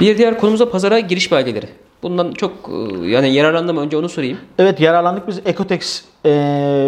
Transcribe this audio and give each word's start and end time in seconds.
Bir 0.00 0.18
diğer 0.18 0.38
konumuz 0.38 0.60
da 0.60 0.70
pazara 0.70 0.98
giriş 0.98 1.32
belgeleri. 1.32 1.66
Bundan 2.02 2.32
çok 2.32 2.52
e, 2.52 3.06
yani 3.06 3.32
yararlandım 3.34 3.76
önce 3.76 3.96
onu 3.96 4.08
sorayım. 4.08 4.38
Evet 4.58 4.80
yararlandık 4.80 5.28
biz 5.28 5.40
Ecotex 5.46 6.04
e, 6.26 6.28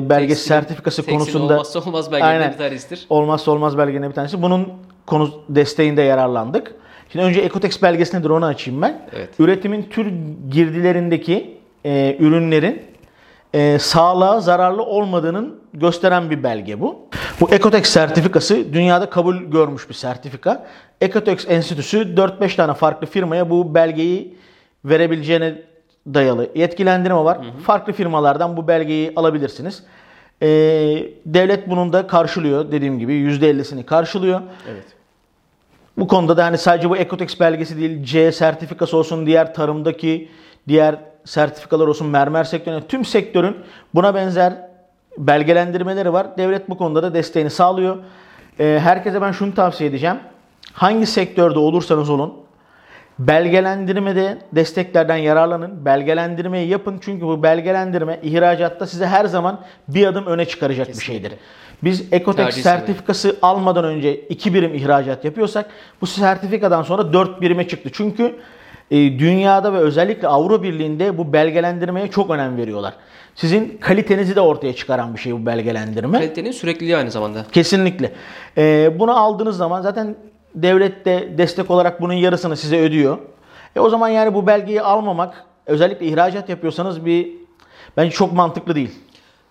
belgesi 0.02 0.40
Tekstilin- 0.40 0.48
sertifikası 0.48 0.96
tekstilin 0.96 1.18
konusunda 1.18 1.52
olmazsa 1.54 1.80
olmaz 1.80 2.12
Aynen. 2.12 2.52
bir 2.52 2.58
tanesidir. 2.58 3.06
olmazsa 3.08 3.50
olmaz 3.50 3.78
belgelerinden 3.78 4.10
bir 4.10 4.14
tanesi. 4.14 4.42
Bunun 4.42 4.68
konu 5.06 5.30
desteğinde 5.48 6.02
yararlandık. 6.02 6.74
Şimdi 7.12 7.24
önce 7.24 7.40
Ecotex 7.40 7.82
belgesi 7.82 8.18
nedir 8.18 8.30
onu 8.30 8.44
açayım 8.44 8.82
ben. 8.82 9.02
Evet. 9.16 9.28
Üretimin 9.38 9.82
tür 9.82 10.12
girdilerindeki 10.50 11.58
e, 11.84 12.16
ürünlerin 12.20 12.82
e, 13.54 13.78
sağlığa 13.78 14.40
zararlı 14.40 14.82
olmadığının 14.82 15.60
gösteren 15.74 16.30
bir 16.30 16.42
belge 16.42 16.80
bu. 16.80 16.98
Bu 17.40 17.50
Ecotex 17.50 17.88
sertifikası 17.88 18.72
dünyada 18.72 19.10
kabul 19.10 19.36
görmüş 19.36 19.88
bir 19.88 19.94
sertifika. 19.94 20.66
Ecotex 21.00 21.46
Enstitüsü 21.48 22.14
4-5 22.14 22.56
tane 22.56 22.74
farklı 22.74 23.06
firmaya 23.06 23.50
bu 23.50 23.74
belgeyi 23.74 24.36
verebileceğine 24.84 25.62
dayalı 26.14 26.50
yetkilendirme 26.54 27.24
var. 27.24 27.38
Farklı 27.62 27.92
firmalardan 27.92 28.56
bu 28.56 28.68
belgeyi 28.68 29.12
alabilirsiniz. 29.16 29.82
E, 30.42 30.48
devlet 31.26 31.70
bunun 31.70 31.92
da 31.92 32.06
karşılıyor 32.06 32.72
dediğim 32.72 32.98
gibi 32.98 33.12
%50'sini 33.12 33.84
karşılıyor. 33.84 34.40
Evet. 34.70 34.84
Bu 35.98 36.08
konuda 36.08 36.36
da 36.36 36.44
hani 36.44 36.58
sadece 36.58 36.90
bu 36.90 36.96
Ecotex 36.96 37.40
belgesi 37.40 37.78
değil, 37.78 38.04
C 38.04 38.32
sertifikası 38.32 38.96
olsun, 38.96 39.26
diğer 39.26 39.54
tarımdaki 39.54 40.28
diğer 40.68 40.98
sertifikalar 41.24 41.86
olsun, 41.86 42.06
mermer 42.06 42.44
sektörüne 42.44 42.86
tüm 42.86 43.04
sektörün 43.04 43.56
buna 43.94 44.14
benzer 44.14 44.69
belgelendirmeleri 45.18 46.12
var. 46.12 46.38
Devlet 46.38 46.70
bu 46.70 46.78
konuda 46.78 47.02
da 47.02 47.14
desteğini 47.14 47.50
sağlıyor. 47.50 47.96
Ee, 48.60 48.80
herkese 48.82 49.22
ben 49.22 49.32
şunu 49.32 49.54
tavsiye 49.54 49.90
edeceğim. 49.90 50.16
Hangi 50.72 51.06
sektörde 51.06 51.58
olursanız 51.58 52.10
olun 52.10 52.34
belgelendirmede 53.20 54.38
desteklerden 54.52 55.16
yararlanın. 55.16 55.84
Belgelendirmeyi 55.84 56.68
yapın 56.68 56.98
çünkü 57.00 57.26
bu 57.26 57.42
belgelendirme 57.42 58.20
ihracatta 58.22 58.86
size 58.86 59.06
her 59.06 59.24
zaman 59.24 59.60
bir 59.88 60.06
adım 60.06 60.26
öne 60.26 60.44
çıkaracak 60.44 60.88
bir 60.88 61.02
şeydir. 61.02 61.32
Biz 61.82 62.10
Tercih 62.10 62.62
sertifikası 62.62 63.36
almadan 63.42 63.84
önce 63.84 64.14
2 64.14 64.54
birim 64.54 64.74
ihracat 64.74 65.24
yapıyorsak 65.24 65.70
bu 66.00 66.06
sertifikadan 66.06 66.82
sonra 66.82 67.12
4 67.12 67.40
birime 67.40 67.68
çıktı. 67.68 67.90
Çünkü 67.92 68.36
dünyada 68.90 69.72
ve 69.72 69.78
özellikle 69.78 70.28
Avrupa 70.28 70.62
Birliği'nde 70.62 71.18
bu 71.18 71.32
belgelendirmeye 71.32 72.10
çok 72.10 72.30
önem 72.30 72.56
veriyorlar. 72.56 72.94
Sizin 73.34 73.78
kalitenizi 73.80 74.36
de 74.36 74.40
ortaya 74.40 74.74
çıkaran 74.74 75.14
bir 75.14 75.20
şey 75.20 75.32
bu 75.32 75.46
belgelendirme. 75.46 76.18
Kalitenin 76.18 76.52
sürekliliği 76.52 76.96
aynı 76.96 77.10
zamanda. 77.10 77.46
Kesinlikle. 77.52 78.12
Ee, 78.58 78.92
bunu 78.98 79.18
aldığınız 79.18 79.56
zaman 79.56 79.82
zaten 79.82 80.16
devlet 80.54 81.04
de 81.04 81.28
destek 81.38 81.70
olarak 81.70 82.00
bunun 82.00 82.12
yarısını 82.12 82.56
size 82.56 82.80
ödüyor. 82.80 83.18
E 83.76 83.80
o 83.80 83.88
zaman 83.88 84.08
yani 84.08 84.34
bu 84.34 84.46
belgeyi 84.46 84.82
almamak 84.82 85.44
özellikle 85.66 86.06
ihracat 86.06 86.48
yapıyorsanız 86.48 87.06
bir 87.06 87.28
bence 87.96 88.10
çok 88.10 88.32
mantıklı 88.32 88.74
değil. 88.74 88.90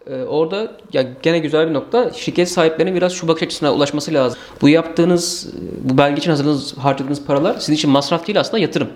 Ee, 0.07 0.23
orada 0.23 0.71
ya 0.93 1.03
gene 1.21 1.39
güzel 1.39 1.69
bir 1.69 1.73
nokta. 1.73 2.11
Şirket 2.13 2.49
sahiplerinin 2.49 2.95
biraz 2.95 3.13
şu 3.13 3.27
bakış 3.27 3.43
açısına 3.43 3.73
ulaşması 3.73 4.13
lazım. 4.13 4.39
Bu 4.61 4.69
yaptığınız, 4.69 5.53
bu 5.83 5.97
belge 5.97 6.17
için 6.17 6.29
hazırladığınız, 6.29 6.77
harcadığınız 6.77 7.25
paralar 7.25 7.53
sizin 7.53 7.73
için 7.73 7.89
masraf 7.89 8.27
değil 8.27 8.39
aslında 8.39 8.59
yatırım. 8.59 8.89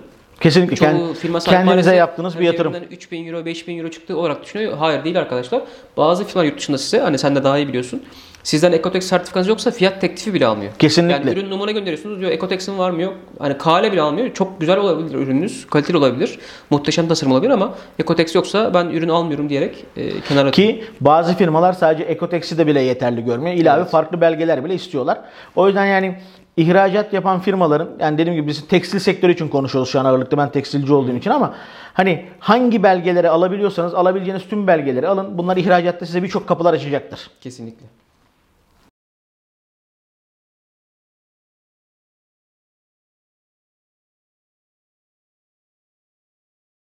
Kesinlikle 0.44 0.76
Çoğu 0.76 1.14
firma 1.14 1.40
sahibi 1.40 1.66
kendinize 1.66 1.96
yaptığınız 1.96 2.40
bir 2.40 2.46
yatırım. 2.46 2.74
cebinden 2.74 2.92
3000 2.92 3.28
euro, 3.28 3.46
5000 3.46 3.78
euro 3.78 3.90
çıktı 3.90 4.18
olarak 4.18 4.44
düşünüyor. 4.44 4.78
Hayır 4.78 5.04
değil 5.04 5.20
arkadaşlar. 5.20 5.62
Bazı 5.98 6.26
firmalar 6.26 6.46
yurt 6.46 6.58
dışında 6.58 6.78
size, 6.78 7.00
hani 7.00 7.18
sen 7.18 7.36
de 7.36 7.44
daha 7.44 7.58
iyi 7.58 7.68
biliyorsun. 7.68 8.04
Sizden 8.44 8.72
Ecotex 8.72 9.06
sertifikanız 9.08 9.48
yoksa 9.48 9.72
fiyat 9.72 10.02
teklifi 10.02 10.34
bile 10.34 10.46
almıyor. 10.46 10.72
Kesinlikle. 10.80 11.30
Yani 11.30 11.40
ürün 11.40 11.50
numara 11.50 11.72
gönderiyorsunuz 11.72 12.20
diyor 12.20 12.32
Ecotex'in 12.32 12.78
var 12.78 12.92
mı 12.92 13.02
yok. 13.02 13.14
Hani 13.40 13.58
kale 13.58 13.92
bile 13.92 14.02
almıyor. 14.02 14.34
Çok 14.34 14.60
güzel 14.60 14.78
olabilir 14.78 15.16
ürününüz. 15.16 15.68
Kaliteli 15.68 15.98
olabilir. 15.98 16.40
Muhteşem 16.70 17.08
tasarım 17.08 17.32
olabilir 17.32 17.52
ama 17.52 17.76
Ecotex 18.00 18.36
yoksa 18.36 18.74
ben 18.74 18.86
ürün 18.86 19.10
almıyorum 19.10 19.50
diyerek 19.50 19.86
e, 19.98 20.22
kenara 20.22 20.48
atıyor. 20.48 20.70
Ki 20.70 20.84
bazı 21.02 21.36
firmalar 21.36 21.74
sadece 21.74 22.04
Ecotex'i 22.04 22.58
de 22.58 22.68
bile 22.68 22.82
yeterli 22.82 23.26
görmüyor. 23.26 23.56
İlave 23.56 23.86
farklı 23.86 24.22
belgeler 24.22 24.66
bile 24.66 24.76
istiyorlar. 24.76 25.20
O 25.56 25.68
yüzden 25.68 25.86
yani 25.86 26.16
ihracat 26.58 27.14
yapan 27.14 27.40
firmaların 27.40 27.90
yani 28.00 28.18
dediğim 28.18 28.40
gibi 28.40 28.48
biz 28.48 28.68
tekstil 28.68 29.00
sektörü 29.00 29.34
için 29.34 29.48
konuşuyoruz 29.48 29.92
şu 29.92 30.00
an 30.00 30.06
ağırlıkta 30.06 30.38
ben 30.38 30.52
tekstilci 30.52 30.94
olduğum 30.94 31.16
için 31.16 31.30
ama 31.32 31.54
hani 31.94 32.26
hangi 32.40 32.84
belgeleri 32.84 33.30
alabiliyorsanız 33.30 33.94
alabileceğiniz 33.94 34.48
tüm 34.50 34.68
belgeleri 34.68 35.08
alın. 35.08 35.38
Bunlar 35.38 35.58
ihracatta 35.58 36.06
size 36.06 36.24
birçok 36.24 36.48
kapılar 36.48 36.74
açacaktır. 36.74 37.30
Kesinlikle. 37.42 37.86